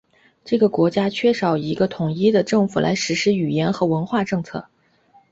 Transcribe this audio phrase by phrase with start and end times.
[0.43, 4.65] 这个国家缺少一个统一的政府来实施语言和文化政策。